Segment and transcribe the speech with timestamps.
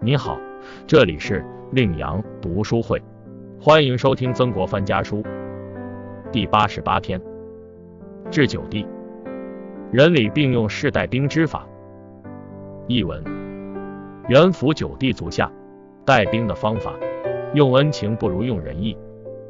[0.00, 0.38] 你好，
[0.86, 3.02] 这里是令阳读书会，
[3.60, 5.24] 欢迎收听曾国藩家书
[6.30, 7.20] 第八十八篇，
[8.30, 8.86] 治九地，
[9.90, 11.66] 仁礼并用，世代兵之法。
[12.86, 13.20] 译文：
[14.28, 15.50] 元辅九地足下，
[16.04, 16.92] 带兵的方法，
[17.52, 18.96] 用恩情不如用仁义，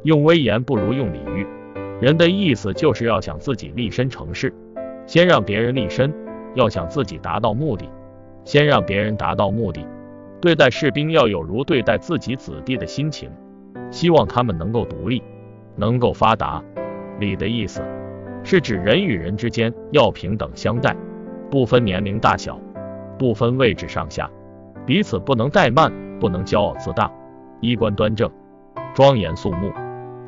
[0.01, 1.45] 用威严不如用礼遇。
[2.01, 4.51] 人的意思就是要想自己立身成事，
[5.05, 6.09] 先让别人立身；
[6.55, 7.87] 要想自己达到目的，
[8.45, 9.85] 先让别人达到目的。
[10.41, 13.29] 对待士兵要有如对待自己子弟的心情，
[13.91, 15.21] 希望他们能够独立，
[15.75, 16.63] 能够发达。
[17.19, 17.83] 礼的意思
[18.45, 20.95] 是指人与人之间要平等相待，
[21.51, 22.57] 不分年龄大小，
[23.17, 24.31] 不分位置上下，
[24.85, 27.11] 彼此不能怠慢，不能骄傲自大，
[27.59, 28.31] 衣冠端正，
[28.93, 29.73] 庄严肃穆。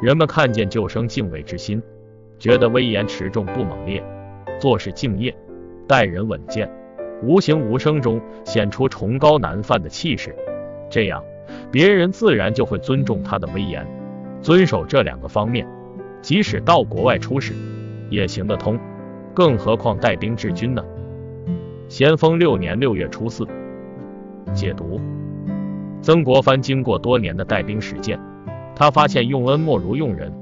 [0.02, 1.82] 人们看见就生敬畏之心，
[2.38, 4.04] 觉得威严持重不猛烈，
[4.60, 5.34] 做事敬业，
[5.88, 6.70] 待人稳健，
[7.22, 10.36] 无形无声中显出崇高难犯的气势。
[10.90, 11.24] 这样，
[11.72, 13.86] 别人自然就会尊重他的威严。
[14.42, 15.68] 遵守这两个方面，
[16.22, 17.54] 即使到国外出使
[18.10, 18.80] 也行得通，
[19.34, 20.84] 更何况带兵治军呢？
[21.88, 23.46] 咸丰六年六月初四，
[24.54, 25.00] 解读：
[26.02, 28.20] 曾国藩经过多年的带兵实践。
[28.76, 30.34] 他发现用恩莫如用人，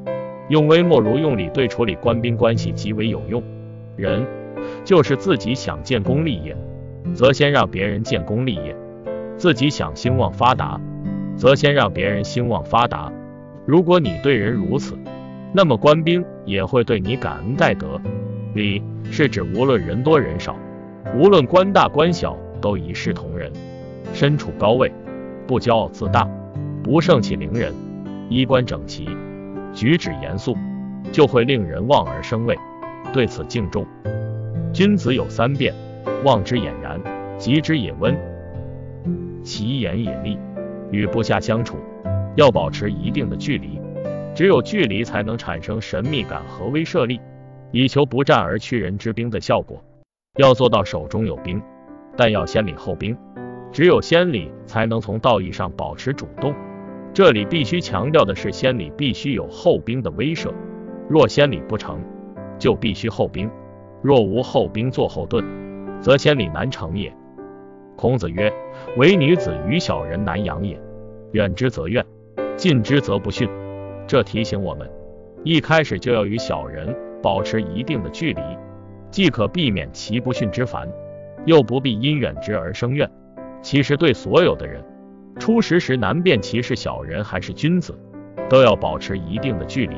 [0.48, 3.44] 用威莫如用礼，对处理官兵关系极为有用。
[3.98, 4.26] 人
[4.84, 6.56] 就是自己想建功立业，
[7.14, 8.76] 则先让别人建功立业；
[9.38, 10.80] 自己想兴旺发达，
[11.36, 13.12] 则先让别人兴旺发达。
[13.66, 14.98] 如果你对人如此，
[15.54, 18.00] 那么官兵也会对你感恩戴德。
[18.56, 20.56] 礼是指无论人多人少，
[21.16, 23.52] 无论官大官小，都一视同仁，
[24.14, 24.92] 身处高位，
[25.46, 26.28] 不骄傲自大，
[26.84, 27.74] 不盛气凌人。
[28.28, 29.08] 衣冠整齐，
[29.74, 30.56] 举止严肃，
[31.12, 32.56] 就会令人望而生畏，
[33.14, 33.86] 对此敬重。
[34.72, 35.73] 君子有三变：
[36.23, 37.02] 望之俨然，
[37.38, 38.16] 及之也温，
[39.44, 40.38] 其言也厉。
[40.92, 41.78] 与部下相处，
[42.36, 43.80] 要保持一定的距离，
[44.36, 47.20] 只有距离才能产生神秘感和威慑力，
[47.71, 49.83] 以求不战而屈人之兵的效果。
[50.38, 51.61] 要做到手中有兵，
[52.15, 53.17] 但要先礼后兵，
[53.71, 56.54] 只有先礼，才能从道义上保持主动。
[57.14, 60.52] 这里必须强调的是，先礼必须有后兵的威慑。
[61.10, 61.99] 若先礼不成
[62.60, 63.49] 就必须后兵；
[64.02, 65.43] 若无后兵做后盾，
[66.02, 67.14] 则先礼难成也。
[67.95, 68.52] 孔子曰
[68.98, 70.80] ：“唯女子与小人难养也，
[71.32, 72.05] 远之则怨，
[72.55, 73.49] 近之则不逊。”
[74.08, 74.89] 这提醒我们，
[75.43, 78.42] 一开始就要与小人保持一定的距离，
[79.11, 80.88] 既可避免其不逊之烦，
[81.45, 83.09] 又不必因远之而生怨。
[83.61, 84.83] 其实对所有的人。
[85.38, 87.98] 初识时难辨其是小人还是君子，
[88.49, 89.95] 都要保持一定的距离。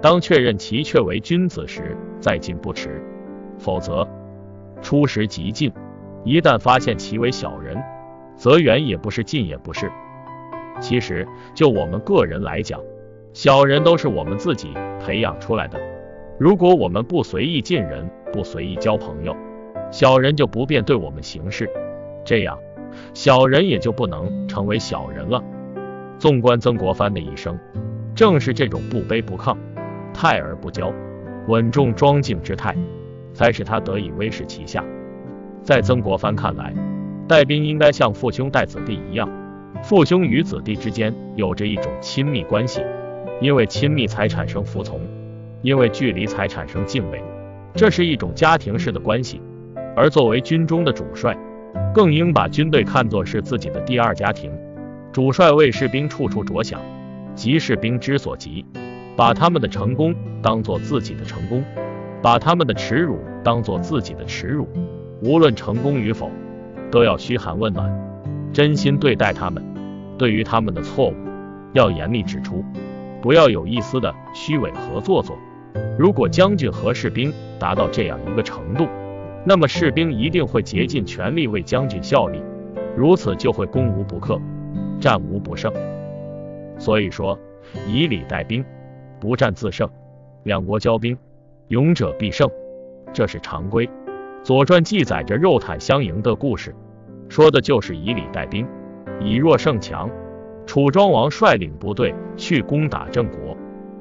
[0.00, 3.02] 当确认其确为君子时，再进不迟。
[3.58, 4.06] 否则，
[4.80, 5.72] 初识即进，
[6.24, 7.76] 一旦发现其为小人，
[8.36, 9.90] 则远也不是，近也不是。
[10.80, 12.80] 其实，就我们个人来讲，
[13.32, 14.72] 小人都是我们自己
[15.04, 15.78] 培养出来的。
[16.38, 19.36] 如果我们不随意近人，不随意交朋友，
[19.90, 21.68] 小人就不便对我们行事。
[22.24, 22.58] 这样。
[23.12, 25.44] 小人也就不能成为小人了。
[26.18, 27.56] 纵观曾国藩的一生，
[28.14, 29.54] 正是这种不卑不亢、
[30.14, 30.90] 泰而不骄、
[31.48, 32.74] 稳重庄敬之态，
[33.38, 34.84] 才使他得以威势旗下。
[35.62, 36.74] 在曾国藩看来，
[37.28, 39.30] 带兵应该像父兄带子弟一样，
[39.80, 42.82] 父兄与子弟之间有着一种亲密关系，
[43.40, 45.00] 因为亲密才产生服从，
[45.62, 47.22] 因为距离才产生敬畏，
[47.74, 49.40] 这是一种家庭式的关系。
[49.94, 51.36] 而作为军中的主帅，
[51.94, 54.50] 更应把军队看作是自己的第二家庭。
[55.12, 56.80] 主帅为士兵处处着想，
[57.36, 58.66] 急士兵之所急，
[59.16, 60.12] 把他们的成功
[60.42, 61.62] 当做自己的成功，
[62.22, 64.68] 把他们的耻辱当做自己的耻辱。
[65.22, 66.30] 无论成功与否，
[66.90, 67.90] 都要嘘寒问暖，
[68.52, 69.64] 真心对待他们。
[70.16, 71.14] 对于他们的错误，
[71.72, 72.64] 要严厉指出，
[73.20, 75.36] 不要有一丝的虚伪和做作。
[75.98, 78.86] 如果将军和士兵达到这样一个程度，
[79.44, 82.42] 那么士兵一定会竭尽全力为将军效力，
[82.96, 84.40] 如此就会攻无不克，
[85.00, 85.72] 战无不胜。
[86.78, 87.38] 所以说，
[87.86, 88.64] 以礼待兵，
[89.20, 89.88] 不战自胜。
[90.44, 91.16] 两国交兵，
[91.68, 92.50] 勇者必胜，
[93.12, 93.86] 这是常规。
[94.42, 96.74] 《左传》记载着肉袒相迎的故事，
[97.28, 98.66] 说的就是以礼待兵，
[99.20, 100.10] 以弱胜强。
[100.64, 103.54] 楚庄王率领部队去攻打郑国。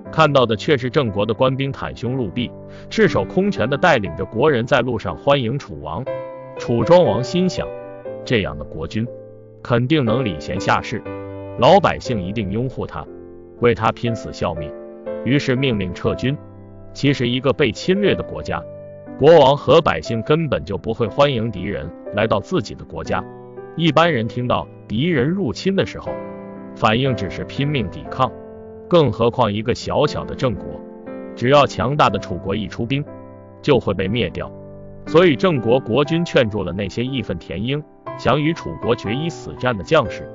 [0.10, 2.50] 看到的却是郑国的官兵袒胸露臂、
[2.90, 6.06] 赤手空拳的带领着国人在路上欢迎楚王。
[6.58, 7.68] 楚庄王心想，
[8.24, 9.06] 这样的国君
[9.62, 11.02] 肯定能礼贤下士，
[11.60, 13.06] 老百姓一定拥护他，
[13.60, 14.72] 为他拼死效命。
[15.26, 16.38] 于是命令撤军。
[16.98, 18.60] 其实，一个被侵略的国家，
[19.20, 23.24] 国王和百姓根本就不会欢迎敌人来到自己的国家。
[23.76, 26.12] 一般人听到敌人入侵的时候，
[26.76, 28.32] 反应只是拼命抵抗，
[28.90, 30.66] 更何况一个小小的郑国，
[31.36, 33.06] 只要强大的楚国一出兵，
[33.62, 34.52] 就会被灭掉。
[35.06, 37.80] 所以郑国国君劝住了那些义愤填膺、
[38.18, 40.28] 想与楚国决一死战的将士，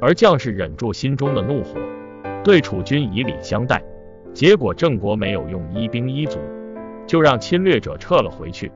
[0.00, 1.78] 而将士忍住心中的怒火，
[2.42, 3.82] 对楚军以礼相待。
[4.36, 6.38] 结果郑国没有用一兵一卒，
[7.06, 8.70] 就让侵略者撤了回去。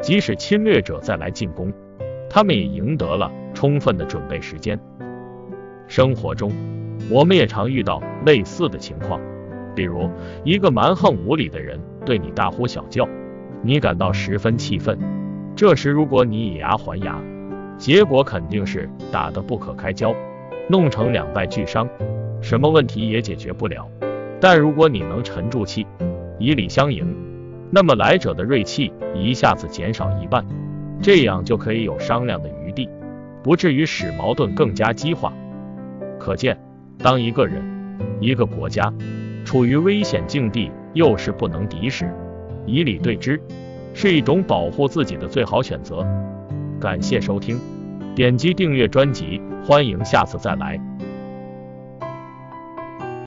[0.00, 1.70] 即使侵略者再来进攻，
[2.30, 4.80] 他们也赢得了充分的准备时间。
[5.86, 6.50] 生活中，
[7.10, 9.20] 我们也常遇到类似的情况，
[9.76, 10.08] 比如
[10.44, 13.06] 一个蛮横无理的人对你大呼小叫，
[13.60, 14.98] 你感到十分气愤。
[15.54, 17.20] 这时，如果你以牙还牙，
[17.76, 20.14] 结果肯定是打得不可开交，
[20.70, 21.86] 弄成两败俱伤，
[22.40, 23.86] 什么问题也解决不了。
[24.42, 25.86] 但如果你能沉住气，
[26.40, 27.06] 以礼相迎，
[27.70, 30.44] 那么来者的锐气一下子减少一半，
[31.00, 32.88] 这样就可以有商量的余地，
[33.40, 35.32] 不至于使矛盾更加激化。
[36.18, 36.58] 可见，
[36.98, 37.62] 当一个人、
[38.18, 38.92] 一个国家
[39.44, 42.12] 处于危险境地，又是不能敌时，
[42.66, 43.40] 以礼对之，
[43.94, 46.04] 是一种保护自己的最好选择。
[46.80, 47.60] 感谢收听，
[48.16, 50.80] 点击订阅专辑，欢迎下次再来。